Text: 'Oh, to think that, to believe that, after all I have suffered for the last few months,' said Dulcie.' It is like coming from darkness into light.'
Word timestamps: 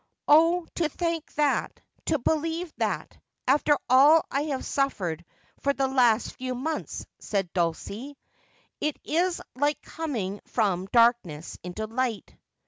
'Oh, 0.27 0.65
to 0.77 0.89
think 0.89 1.31
that, 1.35 1.79
to 2.07 2.17
believe 2.17 2.73
that, 2.77 3.15
after 3.47 3.77
all 3.87 4.25
I 4.31 4.45
have 4.45 4.65
suffered 4.65 5.23
for 5.59 5.73
the 5.73 5.87
last 5.87 6.35
few 6.37 6.55
months,' 6.55 7.05
said 7.19 7.53
Dulcie.' 7.53 8.17
It 8.81 8.97
is 9.03 9.43
like 9.55 9.79
coming 9.83 10.39
from 10.45 10.87
darkness 10.87 11.59
into 11.61 11.85
light.' 11.85 12.35